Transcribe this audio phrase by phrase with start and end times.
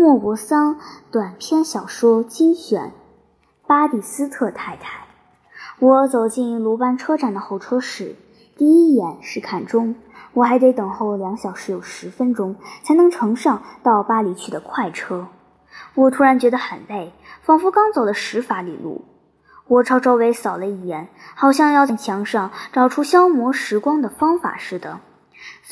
[0.00, 0.78] 莫泊桑
[1.12, 2.84] 短篇小说精选
[3.66, 5.04] 《巴蒂斯特太太》。
[5.78, 8.16] 我走进卢班车站的候车室，
[8.56, 9.96] 第一眼是看钟，
[10.32, 15.28] 我还得等候两小时有十分钟才能乘上到巴黎去的快车。
[15.94, 17.12] 我突然觉得很累，
[17.42, 19.04] 仿佛刚走了十法里路。
[19.66, 25.00] 我朝周围扫了一眼，好像要在墙上找出消磨时光的方法似的。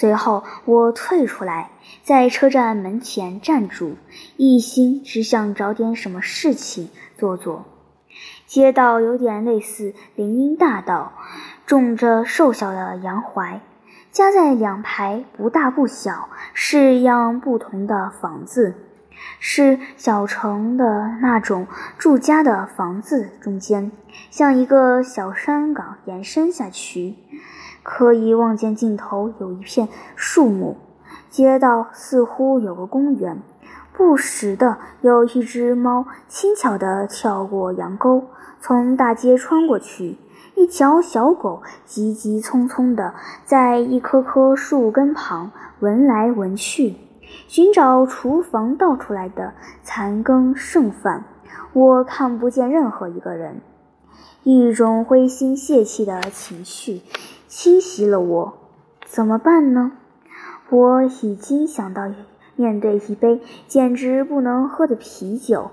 [0.00, 1.70] 随后，我退出来，
[2.04, 3.96] 在车站门前站住，
[4.36, 7.64] 一心只想找点什么事情做做。
[8.46, 11.14] 街道有点类似林荫大道，
[11.66, 13.60] 种着瘦小的洋槐，
[14.12, 18.76] 夹在两排不大不小、式样不同的房子，
[19.40, 21.66] 是小城的那种
[21.98, 23.90] 住家的房子中间，
[24.30, 27.16] 像一个小山岗延伸下去。
[27.88, 30.76] 可以望见尽头有一片树木，
[31.30, 33.40] 街道似乎有个公园，
[33.94, 38.24] 不时的有一只猫轻巧地跳过羊沟，
[38.60, 40.18] 从大街穿过去。
[40.54, 43.14] 一条小狗急急匆匆地
[43.46, 46.94] 在一棵棵树根旁闻来闻去，
[47.46, 51.24] 寻找厨房倒出来的残羹剩饭。
[51.72, 53.62] 我看不见任何一个人，
[54.42, 57.00] 一种灰心泄气的情绪。
[57.48, 58.58] 侵袭了我，
[59.06, 59.92] 怎么办呢？
[60.68, 62.02] 我已经想到
[62.56, 65.70] 面对一杯简直不能喝的啤酒，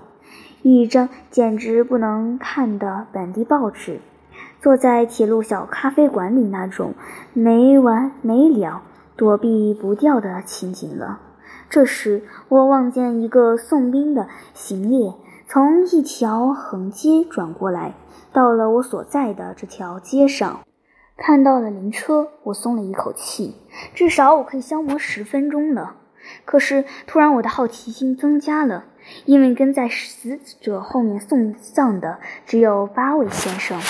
[0.62, 4.00] 一张简直不能看的本地报纸，
[4.58, 6.94] 坐在铁路小咖啡馆里那种
[7.34, 8.80] 没完没了、
[9.14, 11.20] 躲避不掉的情景了。
[11.68, 15.12] 这时，我望见一个送兵的行列
[15.46, 17.92] 从一条横街转过来，
[18.32, 20.60] 到了我所在的这条街上。
[21.16, 23.56] 看到了灵车，我松了一口气，
[23.94, 25.96] 至少我可以消磨十分钟了。
[26.44, 28.84] 可是突然，我的好奇心增加了，
[29.24, 33.80] 因为跟在死者后面送葬的只有八位先生，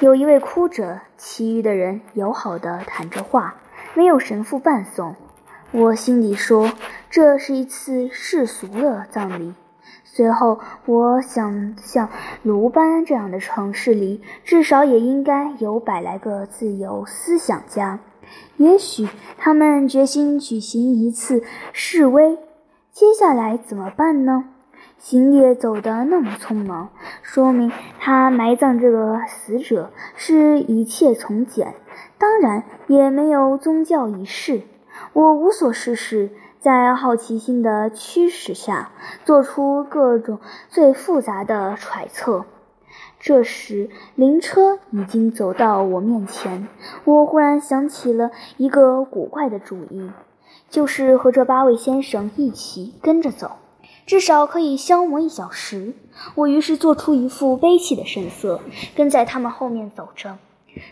[0.00, 3.56] 有一位哭着，其余的人友好的谈着话，
[3.94, 5.16] 没有神父伴送。
[5.70, 6.72] 我心里说，
[7.08, 9.54] 这是一次世俗的葬礼。
[10.16, 12.08] 随后，我想，像
[12.44, 17.98] 卢班这样的城市里，至少也应该有百来个自由思想家。
[18.56, 19.08] 也许
[19.38, 21.42] 他们决心举行一次
[21.72, 22.38] 示威。
[22.92, 24.44] 接下来怎么办呢？
[24.98, 31.74] 行列走得那么匆忙，说明他埋葬这个死者是一切从简，
[32.18, 34.62] 当然也没有宗教仪式。
[35.12, 36.30] 我无所事事。
[36.64, 38.90] 在好奇心的驱使下，
[39.26, 40.38] 做出各种
[40.70, 42.46] 最复杂的揣测。
[43.20, 46.66] 这时，灵车已经走到我面前。
[47.04, 50.10] 我忽然想起了一个古怪的主意，
[50.70, 53.58] 就是和这八位先生一起跟着走，
[54.06, 55.92] 至少可以消磨一小时。
[56.34, 58.62] 我于是做出一副悲戚的神色，
[58.96, 60.38] 跟在他们后面走着。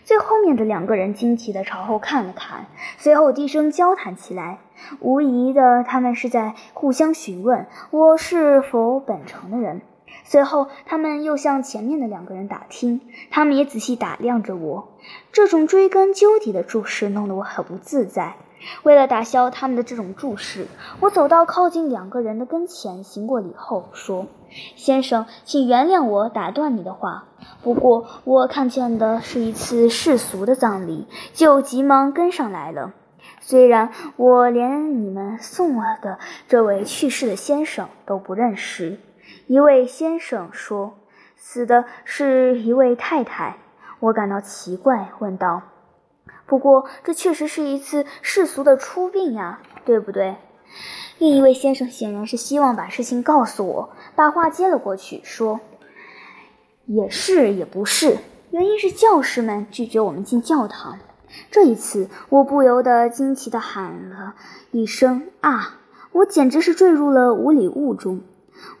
[0.03, 2.67] 最后面的两个人惊奇地朝后看了看，
[2.99, 4.59] 随后低声交谈起来。
[4.99, 9.81] 无疑的，他们是在互相询问我是否本城的人。
[10.25, 14.89] 随后，他们又向前面的两个人打听，他们也仔细打量着我。
[15.31, 18.35] 这种追根究底的注视弄得我很不自在。
[18.83, 20.67] 为了打消他们的这种注视，
[21.01, 24.27] 我走到靠近两个人的跟前，行过礼后说
[24.77, 27.25] ：“先生，请原谅我打断你的话。
[27.61, 32.93] 不过，我看见的是一次世俗的葬礼，就急忙跟上来了。
[33.45, 36.17] 虽然我连你们送我的
[36.47, 38.97] 这位去世的先生都不认识。”
[39.47, 40.97] 一位先生说
[41.35, 43.57] ：“死的是一位太太。”
[43.99, 45.61] 我感到奇怪，问道。
[46.45, 50.35] 不过，这确实是一次世俗的出殡呀，对不对？
[51.19, 55.59] 另一位先生显然是希望把事情告诉我，把话接了过去，说
[56.85, 58.17] ：“也是，也不是。
[58.51, 60.99] 原因是教师们拒绝我们进教堂。”
[61.51, 64.35] 这一次，我不由得惊奇地喊了
[64.71, 65.79] 一声：“啊！”
[66.13, 68.21] 我简直是坠入了无里雾中。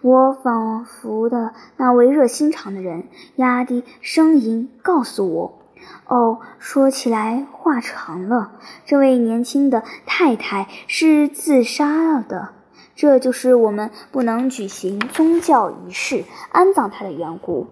[0.01, 3.07] 我仿佛的那位热心肠的人
[3.37, 5.59] 压低声音告诉我。
[6.05, 8.51] 哦，说起来话长了。
[8.85, 12.49] 这位年轻的太太是自杀了的，
[12.95, 17.67] 这就是我们不能举行宗教仪式安葬她的缘故。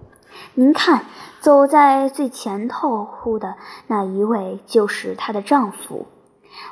[0.54, 1.06] 您看，
[1.40, 3.56] 走在最前头哭的
[3.88, 6.08] 那一位就是她的丈夫。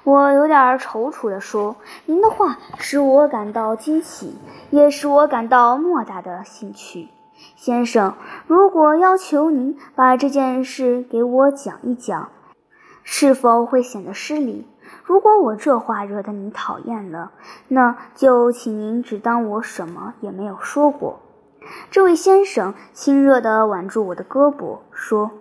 [0.04, 4.36] 我有点踌躇地说：“您的话使我感到惊喜，
[4.70, 7.08] 也使我感到莫大的兴趣。”
[7.56, 8.16] 先生，
[8.48, 12.30] 如果要求您把这件事给我讲一讲，
[13.04, 14.68] 是否会显得失礼？
[15.04, 17.32] 如果我这话惹得你讨厌了，
[17.70, 21.20] 那就请您只当我什么也没有说过。”
[21.92, 25.32] 这位先生亲热地挽住我的胳膊，说：“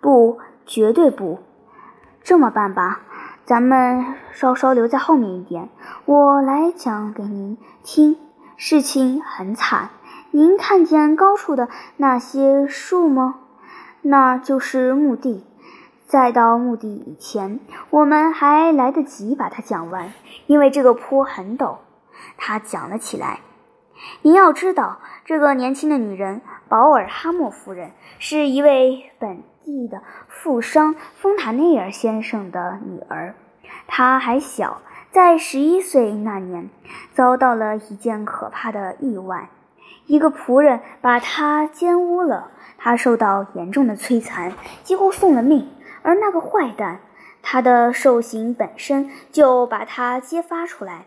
[0.00, 1.38] 不，绝对不。
[2.22, 3.00] 这么办吧，
[3.44, 5.70] 咱们稍稍留在后面一点，
[6.04, 8.16] 我来讲给您听。
[8.56, 9.90] 事情很惨，
[10.32, 13.36] 您看见高处的那些树吗？
[14.02, 15.44] 那就是墓地。
[16.06, 17.60] 再到墓地以前，
[17.90, 20.12] 我们还来得及把它讲完，
[20.46, 21.76] 因为这个坡很陡。”
[22.36, 23.40] 他讲了起来。
[24.22, 33.34] 您要知道，这个年轻的女人保尔哈默夫人是一位本地的富商丰塔内尔先生的女儿。
[33.86, 36.70] 她还小，在十一岁那年，
[37.12, 39.50] 遭到了一件可怕的意外，
[40.06, 44.52] 一个仆人把她奸污了，她受到严重的摧残，
[44.84, 45.68] 几乎送了命。
[46.02, 47.00] 而那个坏蛋，
[47.42, 51.04] 他的受刑本身就把她揭发出来。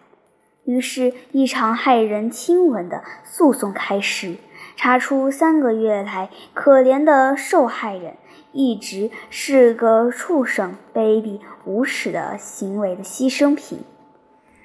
[0.71, 4.37] 于是，一场骇人听闻的诉讼开始，
[4.77, 8.15] 查出三个月来，可怜的受害人
[8.53, 13.83] 一直是个畜生、卑鄙无耻的行为的牺牲品。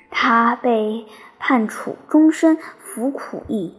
[0.08, 1.06] 他被
[1.40, 3.74] 判处终身服苦役。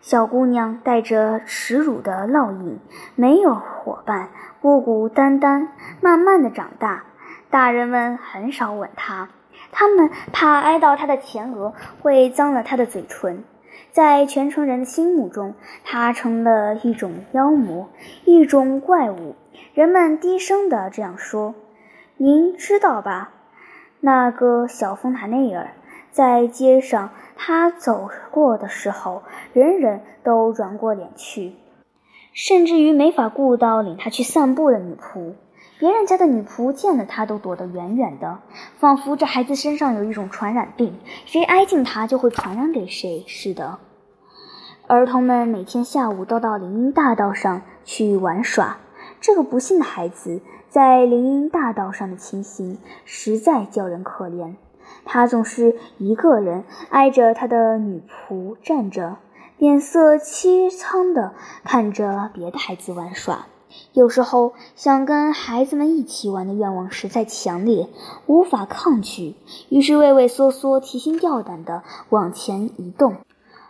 [0.00, 2.80] 小姑娘带着耻辱的烙印，
[3.14, 4.30] 没有伙伴，
[4.60, 5.68] 孤孤单单，
[6.00, 7.04] 慢慢的长大。
[7.48, 9.28] 大人们很少吻她。
[9.70, 13.44] 他们怕挨到他的前额会脏了他的嘴唇，
[13.92, 15.54] 在全城人的心目中，
[15.84, 17.88] 他成了一种妖魔，
[18.24, 19.34] 一种怪物。
[19.74, 21.54] 人们低声的这样说
[22.16, 23.32] ：“您知道吧？
[24.00, 25.72] 那个小丰塔内尔
[26.10, 29.22] 在街上，他走过的时候，
[29.52, 31.54] 人人都转过脸去，
[32.32, 35.34] 甚至于没法顾到领他去散步的女仆。”
[35.78, 38.40] 别人家的女仆见了他都躲得远远的，
[38.78, 43.78] 仿佛这孩子身上有一种传染病，谁挨近他就会传染给谁似的。
[44.88, 48.78] 儿童们每天下午都到林荫大道上去玩耍。
[49.20, 54.54] 这个不幸的孩子在林荫大道上的情形实在叫人可怜。
[55.04, 59.18] 他总是一个人挨着他的女仆站着，
[59.58, 63.46] 脸色凄苍的看着别的孩子玩耍。
[63.92, 67.88] 有时候想跟孩子们一起玩的愿望实在强烈，
[68.26, 69.34] 无法抗拒，
[69.68, 73.16] 于是畏畏缩缩、提心吊胆地往前移动，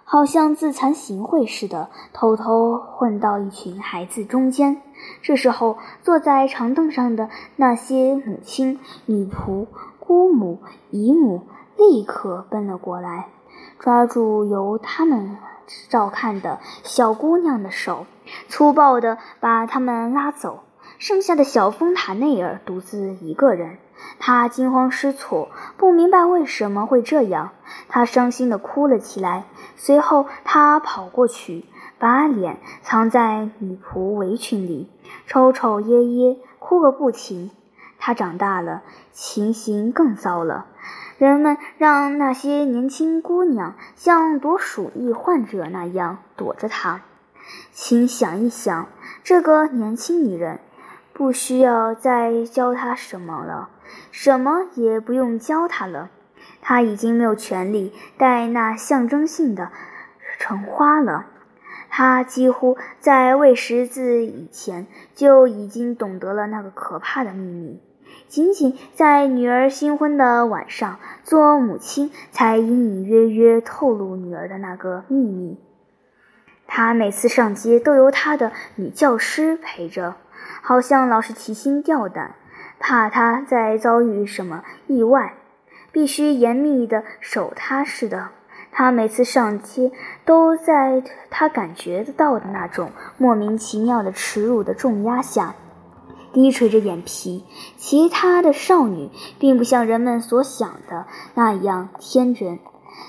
[0.04, 4.82] 好像自惭形秽似的，偷偷混到一群孩子中间。
[5.22, 9.66] 这时候，坐在长凳上的那些母亲、女仆、
[10.00, 10.58] 姑母、
[10.90, 11.42] 姨母
[11.76, 13.28] 立刻奔了过来，
[13.78, 15.36] 抓住由他们
[15.88, 18.06] 照看的小姑娘的手。
[18.48, 20.64] 粗暴地把他们拉走，
[20.98, 23.78] 剩下的小风塔内尔独自一个人。
[24.18, 27.52] 他惊慌失措，不明白为什么会这样。
[27.88, 29.44] 他伤心地哭了起来。
[29.76, 31.64] 随后，他跑过去，
[31.98, 34.90] 把脸藏在女仆围裙里，
[35.26, 37.50] 抽抽噎噎，哭个不停。
[37.98, 38.82] 他长大了，
[39.12, 40.66] 情形更糟了。
[41.18, 47.02] 人们让那些年轻姑娘像躲鼠疫患者那样躲着他。
[47.72, 48.86] 请想一想，
[49.24, 50.60] 这个年轻女人，
[51.12, 53.68] 不需要再教她什么了，
[54.12, 56.08] 什么也不用教她了。
[56.60, 59.72] 她已经没有权利戴那象征性的
[60.38, 61.26] 橙花了。
[61.88, 67.80] 她几乎在未识字以前就已经懂得了那个可怕的秘密，
[68.28, 75.58] 仅仅在女儿新婚的晚上，做母亲才隐隐约约透露女儿的那个秘密。
[76.66, 80.16] 他每次上街都由他的女教师陪着，
[80.60, 82.34] 好像老是提心吊胆，
[82.78, 85.32] 怕他再遭遇什么意外，
[85.90, 88.28] 必须严密的守他似的。
[88.70, 89.90] 他每次上街
[90.26, 95.54] 都在他感觉得到的那种莫名其妙的耻辱的重压下，
[96.38, 97.44] 低垂着眼皮。
[97.76, 102.60] 其他的少女并不像人们所想的那样天真，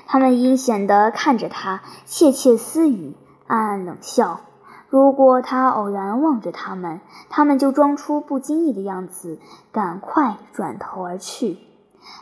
[0.07, 3.13] 她们阴险地看着他，窃窃私语。
[3.45, 4.41] 暗暗冷笑。
[4.89, 9.39] 如果他偶然望着他们，他们就装出不经意的样子，
[9.71, 11.59] 赶快转头而去。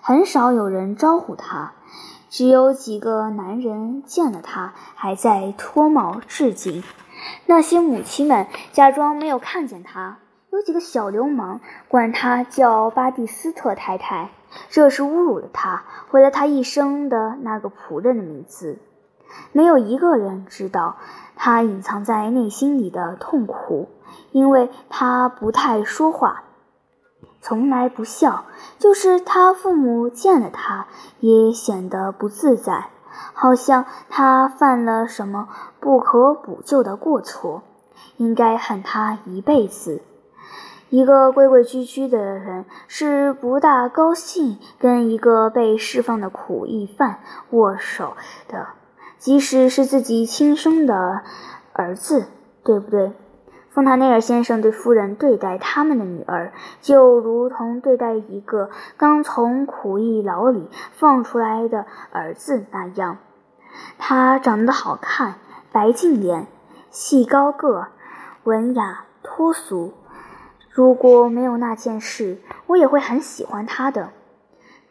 [0.01, 1.75] 很少有人招呼他，
[2.29, 6.83] 只有几个男人见了他还在脱帽致敬。
[7.45, 10.17] 那些母亲们假装没有看见他。
[10.57, 14.31] 有几个小流氓管他叫巴蒂斯特太太，
[14.71, 18.79] 这是侮辱了他，毁了他一生的那个仆人的名字。
[19.51, 20.95] 没有一个人知道
[21.35, 23.89] 他隐藏在内心里的痛苦，
[24.31, 26.45] 因为他不太说话。
[27.39, 28.45] 从来不笑，
[28.79, 30.87] 就是他父母见了他，
[31.19, 32.89] 也显得不自在，
[33.33, 35.49] 好像他犯了什么
[35.79, 37.61] 不可补救的过错，
[38.15, 40.01] 应该恨他一辈子。
[40.89, 48.15] 一个规规矩矩的人是不大高兴跟一个被释放的苦役犯握手
[48.47, 48.67] 的，
[49.17, 51.23] 即使是自己亲生的
[51.73, 52.27] 儿子，
[52.63, 53.11] 对不对？
[53.69, 63.17] 丰塔内尔先生对夫人对待他们的女儿，就如同对待一个刚从苦役牢里放出来的儿子那样。
[63.99, 65.35] 他长得好看，
[65.71, 66.47] 白净脸，
[66.89, 67.87] 细高个，
[68.45, 69.93] 文雅脱俗。
[70.77, 74.11] 如果没有那件事，我也会很喜欢他的。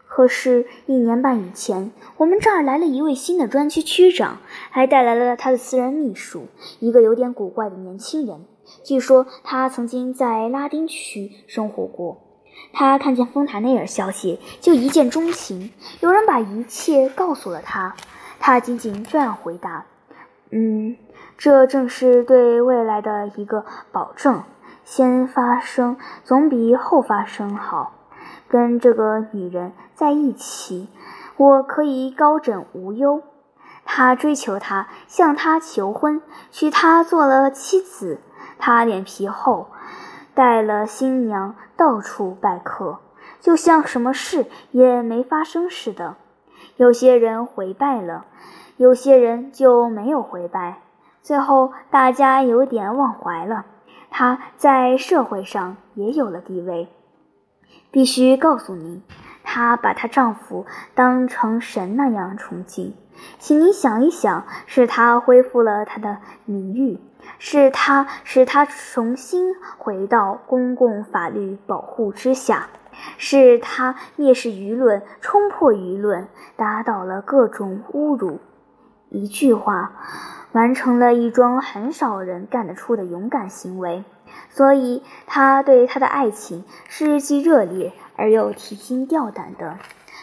[0.08, 4.38] 可是，一年半以前，我们这儿来了一位新的专区区长，
[4.70, 6.48] 还带来了他的私人秘书，
[6.80, 8.46] 一个有点古怪的年轻人。
[8.82, 12.20] 据说他曾经在拉丁区生活过。
[12.72, 15.70] 他看见丰塔内尔消息就一见钟情。
[16.00, 17.94] 有人把一切告诉了他，
[18.40, 19.86] 他仅仅这样回答
[20.50, 20.96] ：“嗯，
[21.38, 24.42] 这正是对未来的一个保证。”
[24.86, 27.92] 先发生总比后发生好。
[28.48, 30.88] 跟这个女人在一起，
[31.36, 33.20] 我可以高枕无忧。
[33.84, 38.20] 他追求她，向她求婚，娶她做了妻子。
[38.58, 39.66] 他脸皮厚，
[40.34, 43.00] 带了新娘到处拜客，
[43.40, 46.14] 就像什么事也没发生似的。
[46.76, 48.24] 有些人回拜了，
[48.76, 50.78] 有些人就没有回拜。
[51.20, 53.66] 最后大家有点忘怀了。
[54.18, 56.88] 她在社会上也有了地位。
[57.90, 59.02] 必须告诉您，
[59.44, 62.94] 她把她丈夫当成神那样崇敬。
[63.38, 66.98] 请您想一想，是他恢复了她的名誉，
[67.38, 72.68] 是他使她重新回到公共法律保护之下，
[73.18, 78.40] 是他蔑视舆论、冲破舆论、打倒了各种侮辱。
[79.10, 79.92] 一句话。
[80.56, 84.04] 完成了一桩很少人干得出的勇敢行为，
[84.48, 89.78] 所以他对她的爱情是既热烈而又提心吊胆的。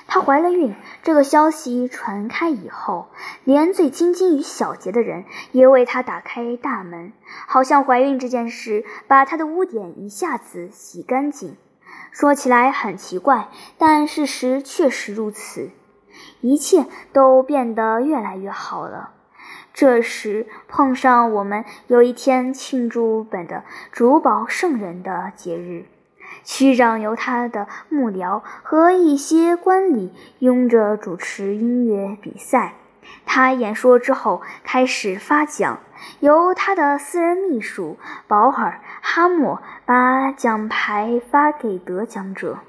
[0.07, 0.73] 她怀了孕，
[1.03, 3.09] 这个消息传开以后，
[3.43, 7.13] 连最斤斤于小节的人也为她打开大门，
[7.47, 11.55] 好像怀孕这件事把她的污点一下子洗干净。
[12.09, 15.69] 说起来很奇怪，但事实确实如此。
[16.41, 19.12] 一切都变得越来越好了。
[19.73, 25.85] 这时碰上我们有一天庆祝本的主保圣人的节日，
[26.43, 32.75] 区长由他的幕僚和一些官吏拥着主持音乐比赛。
[33.25, 35.79] 他演说之后开始发奖，
[36.19, 42.59] 由他的私人秘书保尔哈默把奖牌发给得奖者。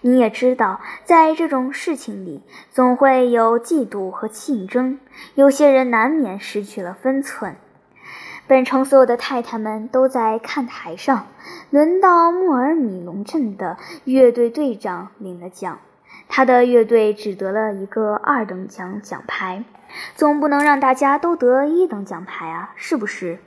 [0.00, 4.98] 你也知道，在这种事情里，总会有嫉妒和竞争，
[5.34, 7.56] 有些人难免失去了分寸。
[8.46, 11.26] 本城所有的太太们都在看台上，
[11.70, 15.78] 轮到莫尔米隆镇的乐队队长领了奖，
[16.28, 19.64] 他的乐队只得了一个二等奖奖牌，
[20.14, 23.38] 总不能让大家都得一等奖牌啊，是不是？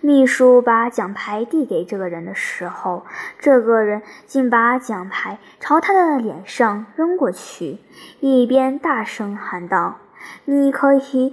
[0.00, 3.04] 秘书把奖牌递给这个人的时候，
[3.38, 7.78] 这个人竟把奖牌朝他的脸上扔过去，
[8.20, 9.96] 一边大声喊道
[10.46, 11.32] ：“你可以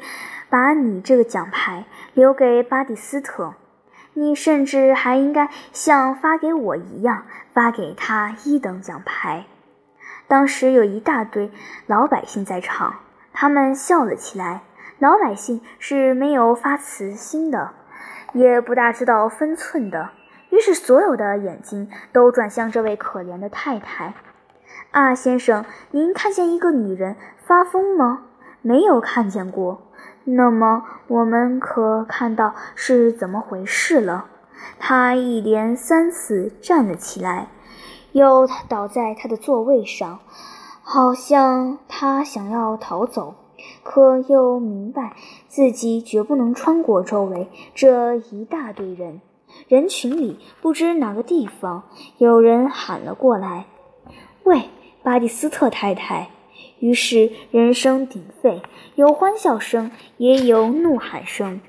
[0.50, 3.53] 把你这个奖牌留给巴蒂斯特，
[4.13, 9.45] 你甚至还应该像发给我一样发给他一等奖牌。”
[10.27, 11.51] 当时有一大堆
[11.88, 13.00] 老百姓在场，
[13.33, 14.62] 他们笑了起来。
[15.00, 17.71] 老百姓是没有发慈心的。
[18.33, 20.09] 也不大知道分寸的，
[20.50, 24.13] 于是所有的眼睛都转向这位可怜的太太。
[24.91, 28.25] 啊，先生，您看见一个女人发疯吗？
[28.61, 29.81] 没有看见过。
[30.23, 34.25] 那么我们可看到是怎么回事了？
[34.77, 37.47] 她一连三次站了起来，
[38.11, 40.19] 又倒在她的座位上，
[40.83, 43.35] 好像她想要逃走。
[43.84, 45.15] 可又明白
[45.48, 49.22] 自己绝不能穿过周围这一大堆人。
[49.68, 51.84] 人群里不知哪个地方
[52.18, 53.65] 有人喊了过来
[54.44, 54.70] ：“喂，
[55.03, 56.30] 巴蒂斯特太太！”
[56.80, 58.62] 于是人声鼎沸，
[58.96, 61.62] 有欢笑声，也有怒喊声。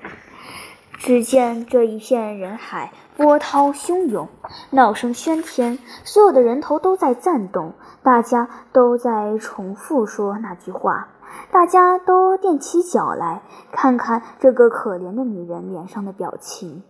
[0.97, 4.29] 只见这一片人海波涛汹涌，
[4.71, 11.09] 闹声喧天，所有的人头都在颤动，大家都在重复说那句话。
[11.51, 16.83] 大家都踮起脚来，看看这个可怜的女人脸上的表情。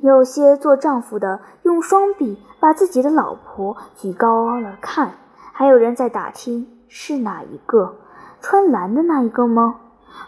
[0.00, 5.12] 有些做丈夫的用双臂把自己的老婆举高了看，
[5.52, 7.96] 还有人在打听是哪一个
[8.40, 9.80] 穿蓝的那一个吗？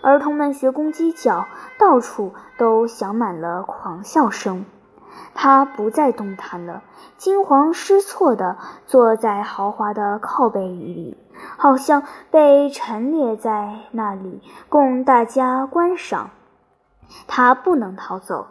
[0.03, 1.47] 儿童们学公鸡叫，
[1.79, 4.65] 到处都响满了狂笑声。
[5.35, 6.83] 他不再动弹了，
[7.17, 11.17] 惊慌失措地坐在豪华的靠背椅里，
[11.57, 16.31] 好像被陈列在那里供大家观赏。
[17.27, 18.47] 他不能逃走，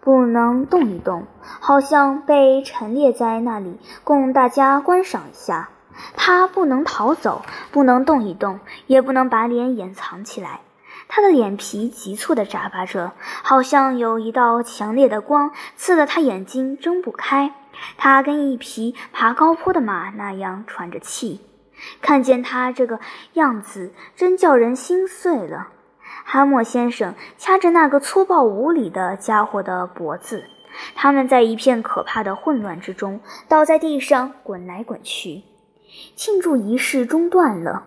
[0.00, 5.68] 不能动一动，好像被陈列在那里供大家观赏一下。
[6.16, 10.60] 他不能逃走，不能动一动，也不能把脸掩藏起来。
[11.08, 17.54] 他的脸皮急促地眨巴着，好像有一道强烈的光刺得他眼睛睁不开。
[17.96, 21.40] 他跟一匹爬高坡的马那样喘着气。
[22.00, 23.00] 看见他这个
[23.34, 25.68] 样子，真叫人心碎了。
[26.24, 30.44] 哈默先生掐着那个粗暴无礼的家伙的脖子，
[30.94, 35.42] 他们在一片可怕的混乱之中倒在地上滚来滚去。
[36.16, 37.84] 庆祝仪式中断了。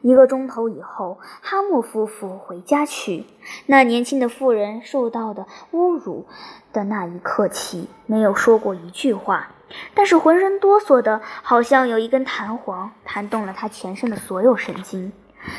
[0.00, 3.26] 一个钟头以后，哈默夫妇回家去。
[3.66, 6.26] 那年轻的妇人受到的侮辱
[6.72, 9.48] 的那一刻起，没有说过一句话，
[9.94, 15.12] 但是浑身哆嗦的，好像有一根弹簧弹动了她全身的所有神经。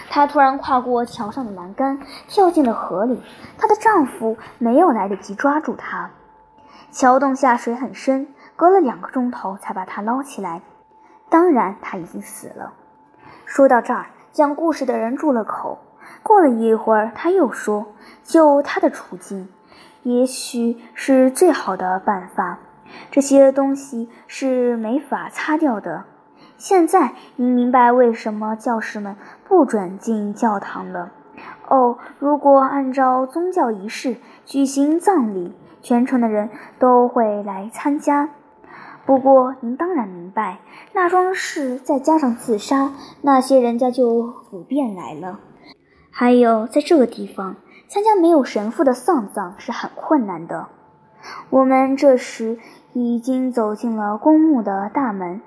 [0.10, 3.22] 她突然跨过桥上的栏杆，跳进了河里。
[3.58, 6.12] 她的丈夫没有来得及抓住她。
[6.92, 10.62] 桥洞下水很深，隔了两个钟头才把她捞起来。
[11.30, 12.72] 当然，她已经死了。
[13.46, 14.06] 说到这儿。
[14.32, 15.80] 讲故事的人住了口。
[16.24, 17.88] 过了一会儿，他又说
[18.24, 19.50] ：“就他的处境，
[20.04, 22.60] 也许是最好的办法。
[23.12, 26.06] 这些东西是没法擦掉的。
[26.58, 29.16] 现在您明白为什么教士们
[29.48, 31.12] 不准进教堂了？
[31.68, 38.30] 哦，如果按照宗教仪式举行葬礼，全城的人都会来参加。”
[39.10, 40.60] 不过，您当然明白，
[40.94, 42.92] 那桩事再加上自杀，
[43.24, 45.40] 那些人家就不便来了。
[46.12, 47.56] 还有，在这个地方
[47.88, 50.68] 参加没有神父的丧葬是很困难的。
[51.50, 52.60] 我们这时
[52.94, 55.42] 已经走进了公墓的大门，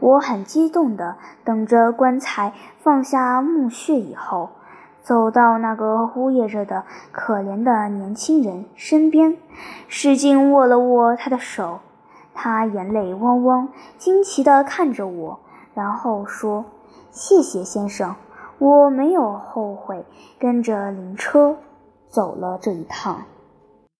[0.00, 4.50] 我很激动地等着棺材放下墓穴以后，
[5.04, 9.36] 走到那个呜咽着的可怜的年轻人身边，
[9.86, 11.78] 使劲握了握他的手。
[12.34, 15.40] 他眼泪汪汪，惊奇地看着我，
[15.72, 16.64] 然后说
[17.10, 18.14] ：“谢谢先生，
[18.58, 20.04] 我没有后悔
[20.38, 21.56] 跟着灵车
[22.08, 23.22] 走了这一趟。”